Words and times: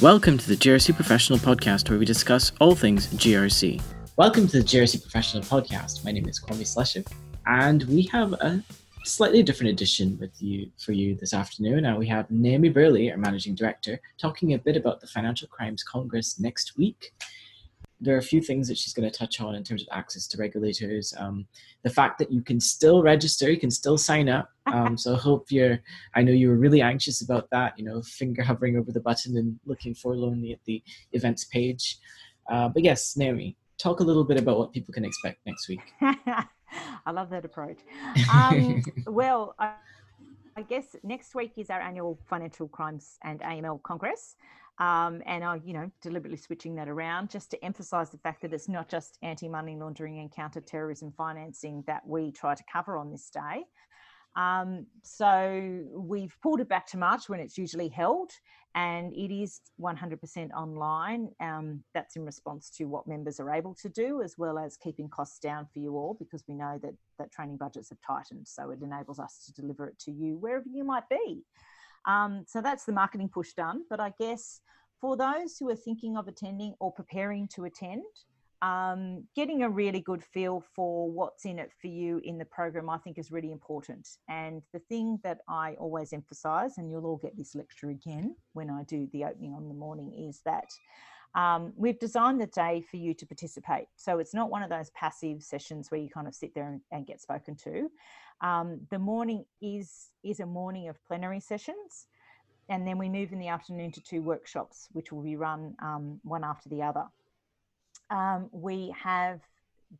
Welcome 0.00 0.38
to 0.38 0.48
the 0.48 0.56
GRC 0.56 0.94
Professional 0.94 1.38
Podcast, 1.38 1.90
where 1.90 1.98
we 1.98 2.06
discuss 2.06 2.52
all 2.58 2.74
things 2.74 3.08
GRC. 3.08 3.82
Welcome 4.16 4.48
to 4.48 4.62
the 4.62 4.64
GRC 4.64 5.02
Professional 5.02 5.42
Podcast. 5.42 6.06
My 6.06 6.10
name 6.10 6.26
is 6.26 6.40
Kwame 6.40 6.62
Slesher, 6.62 7.06
and 7.44 7.82
we 7.82 8.04
have 8.04 8.32
a 8.32 8.64
slightly 9.04 9.42
different 9.42 9.72
edition 9.72 10.16
with 10.18 10.30
you 10.40 10.70
for 10.78 10.92
you 10.92 11.16
this 11.16 11.34
afternoon. 11.34 11.82
Now 11.82 11.98
we 11.98 12.06
have 12.06 12.30
Naomi 12.30 12.70
Burley, 12.70 13.10
our 13.10 13.18
managing 13.18 13.54
director, 13.54 14.00
talking 14.16 14.54
a 14.54 14.58
bit 14.58 14.78
about 14.78 15.02
the 15.02 15.06
Financial 15.06 15.46
Crimes 15.48 15.82
Congress 15.82 16.40
next 16.40 16.78
week 16.78 17.12
there 18.00 18.14
are 18.14 18.18
a 18.18 18.22
few 18.22 18.40
things 18.40 18.66
that 18.68 18.78
she's 18.78 18.94
going 18.94 19.08
to 19.08 19.16
touch 19.16 19.40
on 19.40 19.54
in 19.54 19.62
terms 19.62 19.82
of 19.82 19.88
access 19.92 20.26
to 20.28 20.38
regulators. 20.38 21.12
Um, 21.18 21.46
the 21.82 21.90
fact 21.90 22.18
that 22.18 22.32
you 22.32 22.42
can 22.42 22.58
still 22.58 23.02
register, 23.02 23.50
you 23.50 23.60
can 23.60 23.70
still 23.70 23.98
sign 23.98 24.28
up. 24.28 24.48
Um, 24.66 24.96
so 24.96 25.14
I 25.14 25.18
hope 25.18 25.50
you're. 25.50 25.80
I 26.14 26.22
know 26.22 26.32
you 26.32 26.48
were 26.48 26.56
really 26.56 26.80
anxious 26.80 27.22
about 27.22 27.48
that. 27.50 27.78
You 27.78 27.84
know, 27.84 28.02
finger 28.02 28.42
hovering 28.42 28.76
over 28.76 28.92
the 28.92 29.00
button 29.00 29.36
and 29.36 29.58
looking 29.66 29.94
forlornly 29.94 30.52
at 30.52 30.60
the 30.64 30.82
events 31.12 31.44
page. 31.44 31.98
Uh, 32.50 32.68
but 32.68 32.82
yes, 32.82 33.16
Naomi, 33.16 33.56
talk 33.78 34.00
a 34.00 34.04
little 34.04 34.24
bit 34.24 34.38
about 34.38 34.58
what 34.58 34.72
people 34.72 34.94
can 34.94 35.04
expect 35.04 35.38
next 35.46 35.68
week. 35.68 35.80
I 36.00 37.10
love 37.12 37.30
that 37.30 37.44
approach. 37.44 37.78
Um, 38.32 38.82
well. 39.06 39.54
I- 39.58 39.74
I 40.56 40.62
guess 40.62 40.96
next 41.02 41.34
week 41.34 41.52
is 41.56 41.70
our 41.70 41.80
annual 41.80 42.18
Financial 42.28 42.68
Crimes 42.68 43.18
and 43.22 43.40
AML 43.40 43.82
Congress. 43.82 44.36
Um, 44.80 45.22
and 45.26 45.44
I'm, 45.44 45.60
you 45.62 45.74
know, 45.74 45.90
deliberately 46.00 46.38
switching 46.38 46.74
that 46.76 46.88
around 46.88 47.28
just 47.28 47.50
to 47.50 47.62
emphasise 47.62 48.08
the 48.08 48.18
fact 48.18 48.40
that 48.42 48.54
it's 48.54 48.68
not 48.68 48.88
just 48.88 49.18
anti-money 49.22 49.76
laundering 49.76 50.18
and 50.18 50.32
counter-terrorism 50.32 51.12
financing 51.18 51.84
that 51.86 52.00
we 52.06 52.32
try 52.32 52.54
to 52.54 52.64
cover 52.72 52.96
on 52.96 53.12
this 53.12 53.28
day. 53.28 53.64
Um, 54.36 54.86
so 55.02 55.82
we've 55.94 56.34
pulled 56.42 56.60
it 56.60 56.68
back 56.68 56.86
to 56.88 56.96
March 56.96 57.28
when 57.28 57.40
it's 57.40 57.58
usually 57.58 57.88
held, 57.88 58.30
and 58.74 59.12
it 59.12 59.34
is 59.34 59.60
100% 59.78 60.50
online. 60.52 61.28
Um, 61.40 61.82
that's 61.92 62.16
in 62.16 62.24
response 62.24 62.70
to 62.78 62.84
what 62.84 63.06
members 63.06 63.38
are 63.38 63.52
able 63.52 63.74
to 63.82 63.88
do, 63.90 64.22
as 64.22 64.36
well 64.38 64.58
as 64.58 64.78
keeping 64.78 65.10
costs 65.10 65.40
down 65.40 65.66
for 65.72 65.80
you 65.80 65.96
all, 65.96 66.16
because 66.18 66.44
we 66.48 66.54
know 66.54 66.78
that 66.82 66.94
that 67.18 67.32
training 67.32 67.58
budgets 67.58 67.90
have 67.90 67.98
tightened. 68.06 68.48
So 68.48 68.70
it 68.70 68.80
enables 68.80 69.18
us 69.18 69.44
to 69.44 69.60
deliver 69.60 69.88
it 69.88 69.98
to 70.00 70.10
you 70.10 70.38
wherever 70.38 70.68
you 70.72 70.84
might 70.84 71.08
be. 71.10 71.44
Um, 72.06 72.44
so 72.46 72.60
that's 72.60 72.84
the 72.84 72.92
marketing 72.92 73.28
push 73.28 73.52
done. 73.52 73.84
But 73.88 74.00
I 74.00 74.12
guess 74.18 74.60
for 75.00 75.16
those 75.16 75.56
who 75.58 75.68
are 75.70 75.76
thinking 75.76 76.16
of 76.16 76.28
attending 76.28 76.74
or 76.80 76.92
preparing 76.92 77.48
to 77.54 77.64
attend, 77.64 78.02
um, 78.62 79.24
getting 79.34 79.62
a 79.62 79.70
really 79.70 80.00
good 80.00 80.22
feel 80.22 80.62
for 80.74 81.10
what's 81.10 81.46
in 81.46 81.58
it 81.58 81.70
for 81.80 81.86
you 81.86 82.20
in 82.24 82.36
the 82.36 82.44
program, 82.44 82.90
I 82.90 82.98
think 82.98 83.18
is 83.18 83.30
really 83.30 83.52
important. 83.52 84.06
And 84.28 84.62
the 84.72 84.80
thing 84.80 85.18
that 85.24 85.38
I 85.48 85.74
always 85.78 86.12
emphasize, 86.12 86.76
and 86.76 86.90
you'll 86.90 87.06
all 87.06 87.16
get 87.16 87.36
this 87.36 87.54
lecture 87.54 87.88
again 87.90 88.36
when 88.52 88.68
I 88.68 88.82
do 88.84 89.08
the 89.12 89.24
opening 89.24 89.54
on 89.54 89.68
the 89.68 89.74
morning, 89.74 90.12
is 90.28 90.42
that 90.44 90.68
um, 91.34 91.72
we've 91.76 91.98
designed 91.98 92.40
the 92.40 92.46
day 92.48 92.82
for 92.90 92.96
you 92.96 93.14
to 93.14 93.26
participate. 93.26 93.86
So 93.96 94.18
it's 94.18 94.34
not 94.34 94.50
one 94.50 94.62
of 94.62 94.68
those 94.68 94.90
passive 94.90 95.42
sessions 95.42 95.90
where 95.90 96.00
you 96.00 96.10
kind 96.10 96.26
of 96.26 96.34
sit 96.34 96.54
there 96.54 96.68
and, 96.68 96.80
and 96.90 97.06
get 97.06 97.20
spoken 97.20 97.56
to. 97.64 97.88
Um, 98.40 98.80
the 98.90 98.98
morning 98.98 99.44
is 99.60 100.10
is 100.22 100.40
a 100.40 100.46
morning 100.46 100.88
of 100.88 101.02
plenary 101.06 101.40
sessions, 101.40 102.06
and 102.68 102.86
then 102.86 102.98
we 102.98 103.08
move 103.08 103.32
in 103.32 103.38
the 103.38 103.48
afternoon 103.48 103.92
to 103.92 104.00
two 104.00 104.22
workshops, 104.22 104.88
which 104.92 105.12
will 105.12 105.22
be 105.22 105.36
run 105.36 105.74
um, 105.82 106.20
one 106.22 106.44
after 106.44 106.68
the 106.68 106.82
other. 106.82 107.04
Um, 108.10 108.48
we 108.52 108.94
have 108.98 109.40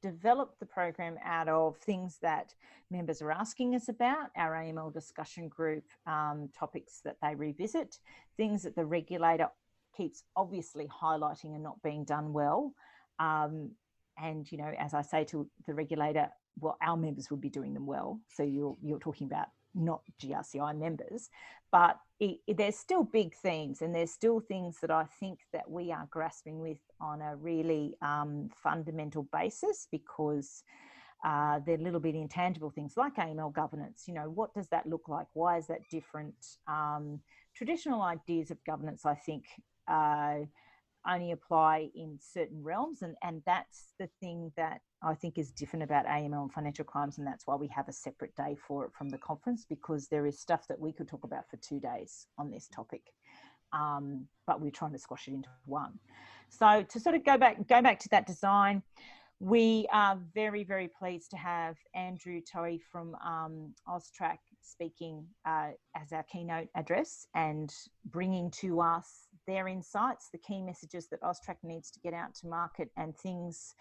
developed 0.02 0.58
the 0.60 0.66
program 0.66 1.16
out 1.24 1.48
of 1.48 1.76
things 1.78 2.18
that 2.22 2.54
members 2.90 3.20
are 3.22 3.32
asking 3.32 3.74
us 3.74 3.88
about, 3.88 4.30
our 4.36 4.52
AML 4.52 4.92
discussion 4.92 5.48
group 5.48 5.84
um, 6.06 6.48
topics 6.56 7.00
that 7.04 7.16
they 7.22 7.34
revisit, 7.34 7.98
things 8.36 8.62
that 8.62 8.76
the 8.76 8.84
regulator 8.84 9.48
keeps 9.96 10.22
obviously 10.36 10.86
highlighting 10.86 11.54
and 11.54 11.62
not 11.62 11.82
being 11.82 12.04
done 12.04 12.32
well. 12.32 12.72
Um, 13.18 13.72
and 14.16 14.50
you 14.50 14.58
know, 14.58 14.72
as 14.78 14.94
I 14.94 15.02
say 15.02 15.24
to 15.24 15.48
the 15.66 15.74
regulator, 15.74 16.28
well, 16.58 16.76
our 16.82 16.96
members 16.96 17.30
would 17.30 17.40
be 17.40 17.50
doing 17.50 17.74
them 17.74 17.86
well. 17.86 18.20
So 18.28 18.42
you're 18.42 18.76
you're 18.82 18.98
talking 18.98 19.26
about 19.26 19.48
not 19.74 20.02
GRCI 20.20 20.76
members, 20.76 21.30
but 21.70 21.96
it, 22.18 22.38
it, 22.46 22.56
there's 22.56 22.76
still 22.76 23.04
big 23.04 23.34
themes 23.34 23.82
and 23.82 23.94
there's 23.94 24.10
still 24.10 24.40
things 24.40 24.78
that 24.80 24.90
I 24.90 25.04
think 25.20 25.40
that 25.52 25.70
we 25.70 25.92
are 25.92 26.08
grasping 26.10 26.58
with 26.58 26.78
on 27.00 27.22
a 27.22 27.36
really 27.36 27.94
um, 28.02 28.50
fundamental 28.52 29.28
basis 29.32 29.86
because 29.90 30.64
uh, 31.24 31.60
they're 31.64 31.76
a 31.76 31.82
little 31.82 32.00
bit 32.00 32.14
intangible 32.14 32.70
things 32.70 32.96
like 32.96 33.16
AML 33.16 33.52
governance. 33.52 34.04
You 34.06 34.14
know, 34.14 34.30
what 34.30 34.54
does 34.54 34.68
that 34.68 34.86
look 34.86 35.08
like? 35.08 35.26
Why 35.34 35.58
is 35.58 35.66
that 35.68 35.80
different? 35.90 36.34
Um, 36.66 37.20
traditional 37.54 38.02
ideas 38.02 38.50
of 38.50 38.62
governance, 38.64 39.04
I 39.04 39.14
think, 39.14 39.44
uh, 39.88 40.38
only 41.08 41.32
apply 41.32 41.88
in 41.94 42.18
certain 42.20 42.62
realms, 42.62 43.02
and 43.02 43.16
and 43.22 43.42
that's 43.46 43.94
the 43.98 44.08
thing 44.20 44.52
that 44.56 44.80
I 45.02 45.14
think 45.14 45.38
is 45.38 45.50
different 45.50 45.82
about 45.82 46.06
AML 46.06 46.42
and 46.42 46.52
financial 46.52 46.84
crimes, 46.84 47.18
and 47.18 47.26
that's 47.26 47.46
why 47.46 47.54
we 47.54 47.68
have 47.68 47.88
a 47.88 47.92
separate 47.92 48.34
day 48.36 48.56
for 48.66 48.84
it 48.84 48.92
from 48.92 49.08
the 49.08 49.18
conference 49.18 49.64
because 49.68 50.08
there 50.08 50.26
is 50.26 50.38
stuff 50.38 50.66
that 50.68 50.78
we 50.78 50.92
could 50.92 51.08
talk 51.08 51.24
about 51.24 51.48
for 51.50 51.56
two 51.56 51.80
days 51.80 52.26
on 52.38 52.50
this 52.50 52.68
topic, 52.68 53.02
um, 53.72 54.26
but 54.46 54.60
we're 54.60 54.70
trying 54.70 54.92
to 54.92 54.98
squash 54.98 55.26
it 55.26 55.32
into 55.32 55.48
one. 55.64 55.98
So 56.50 56.84
to 56.86 57.00
sort 57.00 57.14
of 57.14 57.24
go 57.24 57.38
back 57.38 57.66
go 57.66 57.80
back 57.80 57.98
to 58.00 58.08
that 58.10 58.26
design, 58.26 58.82
we 59.38 59.86
are 59.90 60.18
very 60.34 60.64
very 60.64 60.88
pleased 60.88 61.30
to 61.30 61.38
have 61.38 61.76
Andrew 61.94 62.42
Toey 62.42 62.78
from 62.92 63.14
um, 63.24 63.74
Austrac 63.88 64.38
speaking 64.60 65.24
uh, 65.46 65.70
as 65.96 66.12
our 66.12 66.24
keynote 66.24 66.68
address 66.74 67.26
and 67.34 67.72
bringing 68.04 68.50
to 68.50 68.80
us 68.80 69.28
their 69.46 69.66
insights, 69.66 70.28
the 70.30 70.38
key 70.38 70.60
messages 70.60 71.08
that 71.08 71.22
Austrac 71.22 71.56
needs 71.62 71.90
to 71.90 72.00
get 72.00 72.12
out 72.12 72.34
to 72.34 72.46
market, 72.46 72.90
and 72.98 73.16
things 73.16 73.74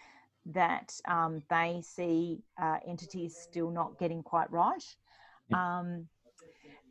that 0.45 0.93
um, 1.07 1.43
they 1.49 1.81
see 1.83 2.41
uh, 2.61 2.77
entities 2.87 3.37
still 3.37 3.69
not 3.69 3.97
getting 3.99 4.23
quite 4.23 4.51
right. 4.51 4.83
Um, 5.53 6.07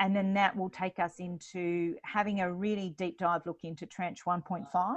and 0.00 0.14
then 0.14 0.34
that 0.34 0.56
will 0.56 0.70
take 0.70 0.98
us 0.98 1.14
into 1.18 1.96
having 2.04 2.40
a 2.40 2.52
really 2.52 2.94
deep 2.98 3.18
dive 3.18 3.42
look 3.46 3.60
into 3.64 3.86
tranche 3.86 4.24
1.5 4.24 4.96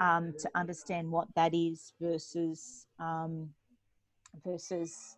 um, 0.00 0.34
to 0.38 0.50
understand 0.54 1.10
what 1.10 1.28
that 1.34 1.54
is 1.54 1.92
versus 2.00 2.86
um, 2.98 3.48
versus 4.44 5.16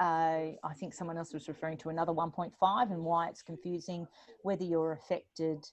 uh, 0.00 0.54
I 0.62 0.74
think 0.78 0.94
someone 0.94 1.18
else 1.18 1.32
was 1.32 1.48
referring 1.48 1.76
to 1.78 1.88
another 1.88 2.12
1.5 2.12 2.52
and 2.92 3.04
why 3.04 3.28
it's 3.28 3.42
confusing, 3.42 4.06
whether 4.42 4.62
you're 4.62 4.92
affected 4.92 5.68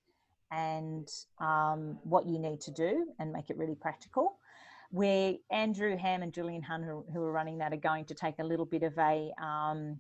and 0.52 1.08
um, 1.40 2.00
what 2.04 2.26
you 2.26 2.40
need 2.40 2.60
to 2.62 2.72
do 2.72 3.08
and 3.20 3.32
make 3.32 3.52
it 3.52 3.58
really 3.58 3.76
practical 3.76 4.40
where 4.96 5.34
Andrew 5.52 5.98
Ham 5.98 6.24
and 6.24 6.32
Julian 6.32 6.62
Hun, 6.62 6.82
who, 6.82 7.04
who, 7.12 7.22
are 7.22 7.32
running 7.34 7.58
that, 7.58 7.74
are 7.74 7.78
going 7.92 8.06
to 8.06 8.14
take 8.14 8.36
a 8.40 8.44
little 8.44 8.66
bit 8.66 8.82
of 8.82 8.98
a, 8.98 9.30
um, 9.44 9.98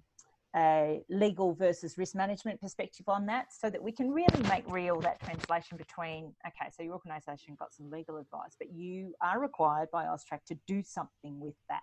a, 0.56 1.01
legal 1.09 1.53
versus 1.53 1.97
risk 1.97 2.16
management 2.16 2.61
perspective 2.61 3.09
on 3.09 3.25
that 3.25 3.47
so 3.51 3.69
that 3.69 3.83
we 3.83 3.91
can 3.91 4.09
really 4.09 4.41
make 4.47 4.63
real 4.72 5.01
that 5.01 5.19
translation 5.19 5.78
between, 5.78 6.33
okay, 6.47 6.72
so 6.72 6.81
your 6.81 6.94
organisation 6.94 7.57
got 7.59 7.73
some 7.73 7.89
legal 7.89 8.16
advice, 8.16 8.56
but 8.57 8.72
you 8.73 9.13
are 9.22 9.41
required 9.41 9.89
by 9.91 10.06
Austrac 10.06 10.45
to 10.47 10.57
do 10.66 10.81
something 10.81 11.41
with 11.41 11.56
that. 11.67 11.81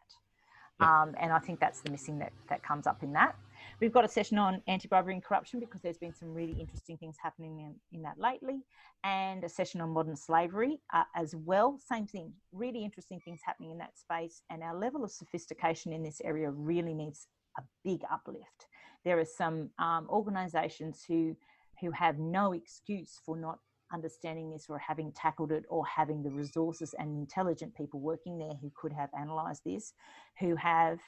Um, 0.82 1.14
and 1.20 1.32
I 1.32 1.38
think 1.38 1.60
that's 1.60 1.82
the 1.82 1.90
missing 1.90 2.18
that, 2.20 2.32
that 2.48 2.62
comes 2.62 2.86
up 2.86 3.02
in 3.02 3.12
that. 3.12 3.36
We've 3.82 3.92
got 3.92 4.04
a 4.04 4.08
session 4.08 4.38
on 4.38 4.62
anti-bribery 4.68 5.12
and 5.12 5.24
corruption 5.24 5.58
because 5.58 5.80
there's 5.80 5.98
been 5.98 6.14
some 6.14 6.32
really 6.32 6.52
interesting 6.52 6.96
things 6.96 7.16
happening 7.20 7.58
in, 7.58 7.74
in 7.90 8.02
that 8.02 8.16
lately, 8.16 8.60
and 9.02 9.42
a 9.42 9.48
session 9.48 9.80
on 9.80 9.90
modern 9.90 10.14
slavery 10.14 10.80
uh, 10.94 11.02
as 11.16 11.34
well. 11.34 11.80
Same 11.84 12.06
thing, 12.06 12.32
really 12.52 12.84
interesting 12.84 13.18
things 13.18 13.40
happening 13.44 13.72
in 13.72 13.78
that 13.78 13.98
space, 13.98 14.42
and 14.50 14.62
our 14.62 14.78
level 14.78 15.02
of 15.02 15.10
sophistication 15.10 15.92
in 15.92 16.00
this 16.00 16.20
area 16.22 16.48
really 16.48 16.94
needs 16.94 17.26
a 17.58 17.62
big 17.82 18.02
uplift. 18.08 18.68
There 19.04 19.18
are 19.18 19.24
some 19.24 19.70
um, 19.80 20.06
organisations 20.08 21.02
who 21.08 21.36
who 21.80 21.90
have 21.90 22.20
no 22.20 22.52
excuse 22.52 23.18
for 23.26 23.36
not 23.36 23.58
understanding 23.92 24.48
this 24.48 24.66
or 24.68 24.78
having 24.78 25.10
tackled 25.10 25.50
it 25.50 25.64
or 25.68 25.84
having 25.84 26.22
the 26.22 26.30
resources 26.30 26.94
and 27.00 27.18
intelligent 27.18 27.74
people 27.74 27.98
working 27.98 28.38
there 28.38 28.54
who 28.60 28.70
could 28.80 28.92
have 28.92 29.10
analysed 29.12 29.64
this, 29.64 29.92
who 30.38 30.54
have 30.54 31.00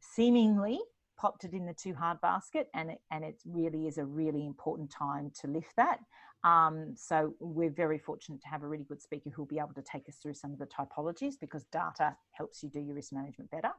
seemingly 0.00 0.80
popped 1.16 1.44
it 1.44 1.52
in 1.52 1.66
the 1.66 1.74
too 1.74 1.94
hard 1.94 2.20
basket 2.20 2.68
and 2.74 2.90
it, 2.90 2.98
and 3.10 3.24
it 3.24 3.40
really 3.44 3.86
is 3.86 3.98
a 3.98 4.04
really 4.04 4.46
important 4.46 4.90
time 4.90 5.30
to 5.40 5.48
lift 5.48 5.74
that. 5.76 5.98
Um, 6.44 6.94
so 6.96 7.34
we're 7.40 7.70
very 7.70 7.98
fortunate 7.98 8.40
to 8.42 8.48
have 8.48 8.62
a 8.62 8.68
really 8.68 8.84
good 8.84 9.02
speaker 9.02 9.30
who'll 9.30 9.46
be 9.46 9.58
able 9.58 9.74
to 9.74 9.82
take 9.82 10.08
us 10.08 10.16
through 10.16 10.34
some 10.34 10.52
of 10.52 10.58
the 10.58 10.66
typologies 10.66 11.34
because 11.40 11.64
data 11.72 12.16
helps 12.32 12.62
you 12.62 12.68
do 12.68 12.80
your 12.80 12.94
risk 12.94 13.12
management 13.12 13.50
better. 13.50 13.70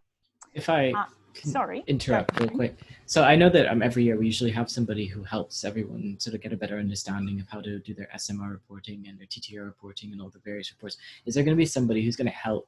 If 0.54 0.70
I 0.70 0.92
uh, 0.92 1.06
sorry. 1.44 1.84
interrupt 1.88 2.40
real 2.40 2.50
quick, 2.50 2.78
so 3.06 3.24
I 3.24 3.36
know 3.36 3.50
that 3.50 3.68
um, 3.68 3.82
every 3.82 4.04
year 4.04 4.18
we 4.18 4.26
usually 4.26 4.52
have 4.52 4.70
somebody 4.70 5.06
who 5.06 5.24
helps 5.24 5.64
everyone 5.64 6.16
sort 6.20 6.36
of 6.36 6.42
get 6.42 6.54
a 6.54 6.58
better 6.58 6.80
understanding 6.80 7.40
of 7.40 7.48
how 7.48 7.62
to 7.62 7.80
do 7.80 7.94
their 7.94 8.10
SMR 8.16 8.52
reporting 8.52 9.06
and 9.08 9.20
their 9.20 9.28
TTR 9.28 9.66
reporting 9.66 10.12
and 10.12 10.22
all 10.22 10.30
the 10.30 10.40
various 10.40 10.72
reports. 10.72 10.98
Is 11.26 11.36
there 11.36 11.44
going 11.44 11.56
to 11.56 11.60
be 11.60 11.66
somebody 11.66 12.04
who's 12.04 12.16
going 12.16 12.28
to 12.28 12.34
help 12.34 12.68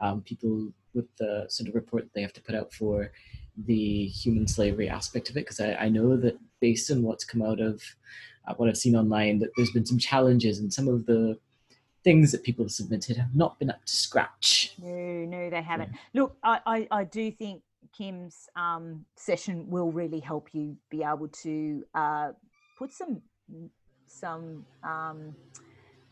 um, 0.00 0.22
people 0.22 0.72
with 0.94 1.06
the 1.18 1.46
sort 1.48 1.68
of 1.68 1.74
report 1.74 2.08
they 2.14 2.22
have 2.22 2.32
to 2.34 2.42
put 2.42 2.54
out 2.54 2.72
for 2.72 3.10
the 3.56 4.06
human 4.06 4.46
slavery 4.46 4.88
aspect 4.88 5.30
of 5.30 5.36
it 5.36 5.40
because 5.40 5.60
I, 5.60 5.74
I, 5.74 5.88
know 5.88 6.16
that 6.16 6.38
based 6.60 6.90
on 6.90 7.02
what's 7.02 7.24
come 7.24 7.42
out 7.42 7.60
of 7.60 7.82
uh, 8.46 8.54
what 8.54 8.68
I've 8.68 8.76
seen 8.76 8.94
online, 8.94 9.38
that 9.38 9.50
there's 9.56 9.70
been 9.70 9.86
some 9.86 9.98
challenges 9.98 10.58
and 10.58 10.72
some 10.72 10.88
of 10.88 11.06
the 11.06 11.38
things 12.04 12.32
that 12.32 12.44
people 12.44 12.64
have 12.64 12.72
submitted 12.72 13.16
have 13.16 13.34
not 13.34 13.58
been 13.58 13.70
up 13.70 13.84
to 13.84 13.92
scratch. 13.92 14.74
No, 14.78 15.24
no, 15.24 15.50
they 15.50 15.62
haven't. 15.62 15.90
Yeah. 15.92 16.22
Look, 16.22 16.36
I, 16.42 16.60
I, 16.66 16.88
I, 16.90 17.04
do 17.04 17.30
think 17.32 17.62
Kim's 17.96 18.48
um, 18.56 19.04
session 19.16 19.68
will 19.68 19.90
really 19.90 20.20
help 20.20 20.48
you 20.52 20.76
be 20.90 21.02
able 21.02 21.28
to 21.28 21.84
uh, 21.94 22.28
put 22.78 22.92
some 22.92 23.22
some 24.06 24.64
um, 24.84 25.34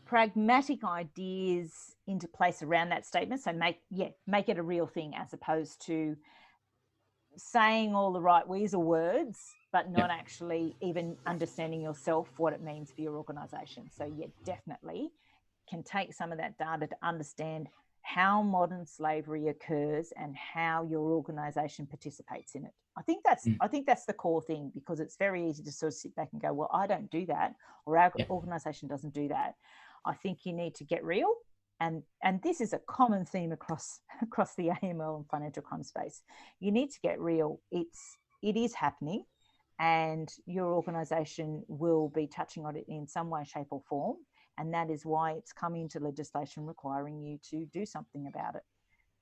pragmatic 0.05 0.83
ideas 0.83 1.95
into 2.07 2.27
place 2.27 2.61
around 2.61 2.89
that 2.89 3.05
statement. 3.05 3.41
So 3.41 3.53
make 3.53 3.79
yeah, 3.89 4.09
make 4.27 4.49
it 4.49 4.57
a 4.57 4.63
real 4.63 4.87
thing 4.87 5.13
as 5.15 5.33
opposed 5.33 5.85
to 5.85 6.15
saying 7.37 7.95
all 7.95 8.11
the 8.11 8.21
right 8.21 8.47
weasel 8.47 8.83
words, 8.83 9.39
but 9.71 9.89
not 9.89 10.09
yep. 10.09 10.19
actually 10.19 10.75
even 10.81 11.17
understanding 11.25 11.81
yourself 11.81 12.29
what 12.37 12.53
it 12.53 12.61
means 12.61 12.91
for 12.91 13.01
your 13.01 13.15
organization. 13.15 13.89
So 13.95 14.11
yeah, 14.17 14.27
definitely 14.43 15.11
can 15.69 15.83
take 15.83 16.13
some 16.13 16.31
of 16.31 16.37
that 16.37 16.57
data 16.57 16.87
to 16.87 16.95
understand 17.01 17.67
how 18.01 18.43
modern 18.43 18.85
slavery 18.85 19.47
occurs 19.47 20.13
and 20.15 20.35
how 20.35 20.83
your 20.83 21.11
organization 21.11 21.87
participates 21.87 22.53
in 22.53 22.63
it. 22.63 22.71
I 22.95 23.01
think 23.01 23.23
that's 23.25 23.47
mm. 23.47 23.57
I 23.59 23.67
think 23.67 23.87
that's 23.87 24.05
the 24.05 24.13
core 24.13 24.43
thing 24.43 24.71
because 24.75 24.99
it's 24.99 25.17
very 25.17 25.49
easy 25.49 25.63
to 25.63 25.71
sort 25.71 25.91
of 25.91 25.97
sit 25.97 26.15
back 26.15 26.29
and 26.31 26.41
go, 26.41 26.53
well, 26.53 26.69
I 26.71 26.87
don't 26.87 27.09
do 27.09 27.25
that, 27.25 27.55
or 27.85 27.97
our 27.97 28.13
organization 28.29 28.87
doesn't 28.87 29.13
do 29.13 29.27
that. 29.29 29.55
I 30.05 30.13
think 30.13 30.45
you 30.45 30.53
need 30.53 30.75
to 30.75 30.83
get 30.83 31.03
real. 31.03 31.33
And, 31.79 32.03
and 32.23 32.41
this 32.41 32.61
is 32.61 32.73
a 32.73 32.79
common 32.87 33.25
theme 33.25 33.51
across 33.51 33.99
across 34.21 34.55
the 34.55 34.69
AML 34.81 35.17
and 35.17 35.29
financial 35.29 35.63
crime 35.63 35.83
space. 35.83 36.21
You 36.59 36.71
need 36.71 36.91
to 36.91 36.99
get 37.01 37.19
real. 37.19 37.59
It's 37.71 38.17
it 38.41 38.55
is 38.55 38.73
happening, 38.73 39.25
and 39.79 40.29
your 40.45 40.73
organisation 40.73 41.63
will 41.67 42.09
be 42.09 42.27
touching 42.27 42.65
on 42.65 42.75
it 42.75 42.85
in 42.87 43.07
some 43.07 43.29
way, 43.29 43.43
shape, 43.43 43.67
or 43.71 43.81
form. 43.89 44.17
And 44.57 44.73
that 44.73 44.89
is 44.89 45.05
why 45.05 45.33
it's 45.33 45.51
come 45.51 45.75
into 45.75 45.99
legislation 45.99 46.65
requiring 46.65 47.21
you 47.21 47.39
to 47.49 47.65
do 47.73 47.85
something 47.85 48.27
about 48.27 48.55
it, 48.55 48.63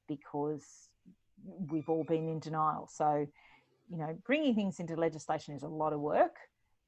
because 0.07 0.89
we've 1.43 1.89
all 1.89 2.03
been 2.03 2.27
in 2.29 2.39
denial. 2.39 2.87
So, 2.91 3.25
you 3.89 3.97
know, 3.97 4.15
bringing 4.25 4.53
things 4.53 4.79
into 4.79 4.95
legislation 4.95 5.55
is 5.55 5.63
a 5.63 5.67
lot 5.67 5.91
of 5.91 5.99
work. 5.99 6.35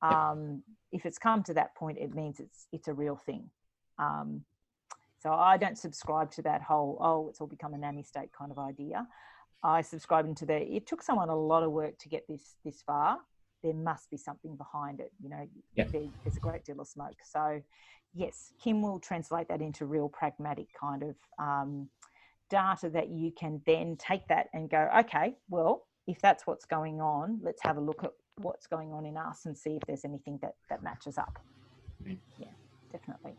Um, 0.03 0.61
if 0.91 1.07
it's 1.07 1.17
come 1.17 1.41
to 1.43 1.55
that 1.55 1.75
point, 1.75 1.97
it 1.97 2.13
means 2.13 2.39
it's 2.39 2.67
it's 2.71 2.87
a 2.87 2.93
real 2.93 3.15
thing. 3.15 3.49
Um, 3.97 4.43
so 5.25 5.33
I 5.33 5.57
don't 5.57 5.75
subscribe 5.75 6.29
to 6.33 6.43
that 6.43 6.61
whole, 6.61 6.99
oh, 7.01 7.29
it's 7.29 7.41
all 7.41 7.47
become 7.47 7.73
a 7.73 7.79
nanny 7.79 8.03
state 8.03 8.29
kind 8.31 8.51
of 8.51 8.59
idea. 8.59 9.07
I 9.63 9.81
subscribe 9.81 10.27
into 10.27 10.45
the, 10.45 10.53
it 10.53 10.85
took 10.85 11.01
someone 11.01 11.29
a 11.29 11.35
lot 11.35 11.63
of 11.63 11.71
work 11.71 11.97
to 11.97 12.09
get 12.09 12.27
this 12.29 12.57
this 12.63 12.83
far. 12.83 13.17
There 13.63 13.73
must 13.73 14.11
be 14.11 14.17
something 14.17 14.55
behind 14.55 14.99
it. 14.99 15.11
You 15.19 15.29
know, 15.29 15.49
there, 15.75 15.87
there's 15.91 16.37
a 16.37 16.39
great 16.39 16.63
deal 16.63 16.79
of 16.79 16.87
smoke. 16.87 17.15
So 17.23 17.59
yes, 18.13 18.51
Kim 18.63 18.83
will 18.83 18.99
translate 18.99 19.47
that 19.47 19.61
into 19.61 19.87
real 19.87 20.09
pragmatic 20.09 20.67
kind 20.79 21.01
of 21.01 21.15
um, 21.39 21.89
data 22.51 22.91
that 22.91 23.09
you 23.09 23.31
can 23.31 23.63
then 23.65 23.97
take 23.97 24.27
that 24.27 24.49
and 24.53 24.69
go, 24.69 24.87
okay, 24.99 25.33
well, 25.49 25.87
if 26.05 26.21
that's 26.21 26.45
what's 26.45 26.65
going 26.65 27.01
on, 27.01 27.39
let's 27.41 27.63
have 27.63 27.77
a 27.77 27.81
look 27.81 28.03
at 28.03 28.11
what's 28.37 28.67
going 28.67 28.93
on 28.93 29.07
in 29.07 29.17
us 29.17 29.47
and 29.47 29.57
see 29.57 29.71
if 29.71 29.81
there's 29.87 30.05
anything 30.05 30.37
that 30.43 30.53
that 30.69 30.83
matches 30.83 31.17
up. 31.17 31.39
Mm. 32.05 32.19
Yeah, 32.37 32.49
definitely 32.91 33.33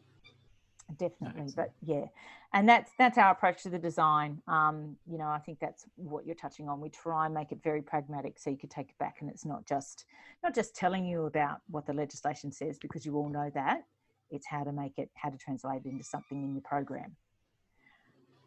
definitely 0.98 1.52
but 1.54 1.72
yeah 1.82 2.04
and 2.52 2.68
that's 2.68 2.90
that's 2.98 3.18
our 3.18 3.32
approach 3.32 3.62
to 3.62 3.68
the 3.68 3.78
design. 3.78 4.40
Um, 4.48 4.96
you 5.06 5.18
know 5.18 5.28
i 5.28 5.38
think 5.38 5.58
that's 5.60 5.84
what 5.96 6.26
you're 6.26 6.34
touching 6.34 6.68
on. 6.68 6.80
We 6.80 6.88
try 6.88 7.26
and 7.26 7.34
make 7.34 7.52
it 7.52 7.58
very 7.62 7.82
pragmatic 7.82 8.38
so 8.38 8.50
you 8.50 8.56
could 8.56 8.70
take 8.70 8.90
it 8.90 8.98
back 8.98 9.16
and 9.20 9.30
it's 9.30 9.44
not 9.44 9.66
just 9.66 10.04
not 10.42 10.54
just 10.54 10.74
telling 10.74 11.04
you 11.04 11.26
about 11.26 11.60
what 11.68 11.86
the 11.86 11.92
legislation 11.92 12.50
says 12.52 12.78
because 12.78 13.04
you 13.04 13.16
all 13.16 13.28
know 13.28 13.50
that. 13.54 13.84
It's 14.30 14.46
how 14.46 14.64
to 14.64 14.72
make 14.72 14.98
it 14.98 15.10
how 15.14 15.30
to 15.30 15.36
translate 15.36 15.82
it 15.84 15.88
into 15.88 16.04
something 16.04 16.42
in 16.42 16.54
your 16.54 16.62
program. 16.62 17.16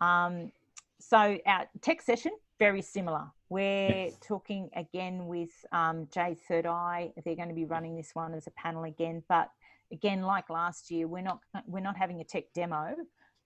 Um, 0.02 0.52
so 1.00 1.38
our 1.45 1.68
tech 1.81 2.02
session 2.02 2.31
very 2.57 2.81
similar. 2.81 3.25
We're 3.48 4.07
yes. 4.07 4.18
talking 4.22 4.69
again 4.75 5.28
with 5.28 5.52
um, 5.72 6.07
jay 6.13 6.38
third 6.48 6.66
eye. 6.66 7.13
They're 7.24 7.36
going 7.36 7.48
to 7.50 7.56
be 7.56 7.66
running 7.66 7.95
this 7.95 8.12
one 8.13 8.34
as 8.34 8.48
a 8.48 8.52
panel 8.52 8.84
again 8.84 9.24
but 9.30 9.50
again, 9.91 10.21
like 10.21 10.50
last 10.50 10.91
year, 10.91 11.07
we're 11.07 11.21
not 11.21 11.39
we're 11.65 11.80
not 11.80 11.97
having 11.97 12.21
a 12.21 12.24
tech 12.24 12.45
demo. 12.53 12.95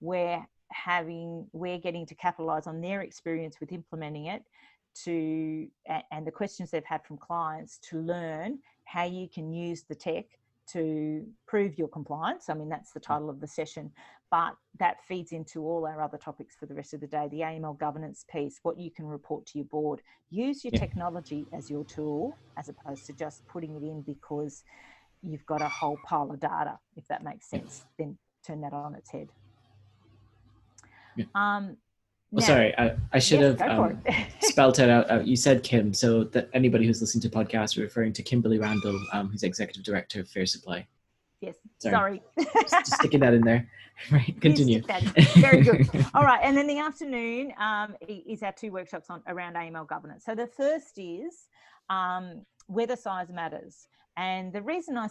We're 0.00 0.46
having 0.72 1.46
we're 1.52 1.78
getting 1.78 2.06
to 2.06 2.14
capitalize 2.14 2.66
on 2.66 2.80
their 2.80 3.02
experience 3.02 3.60
with 3.60 3.72
implementing 3.72 4.26
it 4.26 4.42
to 5.04 5.66
and 6.12 6.26
the 6.26 6.30
questions 6.30 6.70
they've 6.70 6.84
had 6.84 7.04
from 7.04 7.16
clients 7.16 7.78
to 7.78 8.00
learn 8.00 8.58
how 8.84 9.04
you 9.04 9.28
can 9.28 9.52
use 9.52 9.84
the 9.88 9.94
tech 9.94 10.26
to 10.66 11.26
prove 11.46 11.76
your 11.76 11.88
compliance. 11.88 12.48
I 12.48 12.54
mean, 12.54 12.68
that's 12.68 12.92
the 12.92 13.00
title 13.00 13.28
of 13.28 13.40
the 13.40 13.46
session, 13.46 13.90
but 14.30 14.54
that 14.78 14.96
feeds 15.06 15.32
into 15.32 15.62
all 15.62 15.86
our 15.86 16.00
other 16.00 16.16
topics 16.16 16.56
for 16.56 16.66
the 16.66 16.74
rest 16.74 16.94
of 16.94 17.00
the 17.00 17.06
day 17.06 17.28
the 17.30 17.40
AML 17.40 17.78
governance 17.78 18.24
piece, 18.30 18.60
what 18.62 18.78
you 18.78 18.90
can 18.90 19.06
report 19.06 19.44
to 19.46 19.58
your 19.58 19.66
board. 19.66 20.00
Use 20.30 20.64
your 20.64 20.72
yeah. 20.72 20.80
technology 20.80 21.46
as 21.52 21.70
your 21.70 21.84
tool 21.84 22.36
as 22.56 22.68
opposed 22.68 23.04
to 23.06 23.12
just 23.12 23.46
putting 23.46 23.74
it 23.76 23.82
in 23.82 24.00
because 24.02 24.64
you've 25.24 25.46
got 25.46 25.62
a 25.62 25.68
whole 25.68 25.98
pile 26.04 26.30
of 26.30 26.40
data, 26.40 26.78
if 26.96 27.06
that 27.08 27.24
makes 27.24 27.48
sense, 27.48 27.84
then 27.98 28.16
turn 28.46 28.60
that 28.60 28.72
on 28.72 28.94
its 28.94 29.10
head. 29.10 29.28
Yeah. 31.16 31.24
Um, 31.34 31.76
now, 32.32 32.42
oh, 32.42 32.46
sorry, 32.46 32.76
I, 32.76 32.96
I 33.12 33.18
should 33.20 33.40
yes, 33.40 33.60
have 33.60 33.78
um, 33.78 34.02
spelled 34.40 34.78
it 34.80 34.90
out. 34.90 35.10
Uh, 35.10 35.20
you 35.20 35.36
said 35.36 35.62
Kim, 35.62 35.94
so 35.94 36.24
that 36.24 36.50
anybody 36.52 36.84
who's 36.86 37.00
listening 37.00 37.22
to 37.22 37.28
podcasts, 37.28 37.76
we're 37.76 37.84
referring 37.84 38.12
to 38.14 38.22
Kimberly 38.22 38.58
Randall, 38.58 39.00
um, 39.12 39.28
who's 39.28 39.44
executive 39.44 39.84
director 39.84 40.20
of 40.20 40.28
Fair 40.28 40.44
Supply. 40.44 40.84
Yes, 41.40 41.56
sorry. 41.78 42.22
sorry. 42.36 42.46
just, 42.54 42.70
just 42.70 42.94
sticking 42.94 43.20
that 43.20 43.34
in 43.34 43.42
there. 43.42 43.68
Right, 44.10 44.34
continue. 44.40 44.82
Very 45.36 45.62
good. 45.62 45.88
All 46.14 46.24
right, 46.24 46.40
and 46.42 46.56
then 46.56 46.66
the 46.66 46.80
afternoon 46.80 47.52
um, 47.60 47.94
is 48.08 48.42
our 48.42 48.50
two 48.50 48.72
workshops 48.72 49.08
on 49.08 49.22
around 49.28 49.54
AML 49.54 49.86
governance. 49.86 50.24
So 50.24 50.34
the 50.34 50.48
first 50.48 50.98
is 50.98 51.46
um, 51.88 52.44
whether 52.66 52.96
size 52.96 53.30
matters. 53.30 53.88
And 54.16 54.52
the 54.52 54.62
reason 54.62 54.96
I, 54.96 55.08